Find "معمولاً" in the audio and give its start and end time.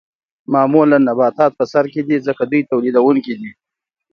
0.53-0.97